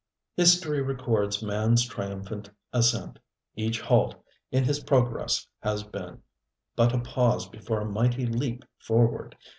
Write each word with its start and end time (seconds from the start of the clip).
History 0.35 0.81
records 0.81 1.43
manŌĆÖs 1.43 1.87
triumphant 1.87 2.49
ascent. 2.73 3.19
Each 3.55 3.79
halt 3.79 4.15
in 4.51 4.63
his 4.63 4.79
progress 4.79 5.45
has 5.59 5.83
been 5.83 6.23
but 6.75 6.91
a 6.91 6.97
pause 6.97 7.47
before 7.47 7.81
a 7.81 7.85
mighty 7.85 8.25
leap 8.25 8.65
forward. 8.79 9.35